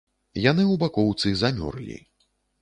Яны 0.43 0.63
ў 0.67 0.75
бакоўцы 0.83 1.35
замёрлі. 1.43 1.99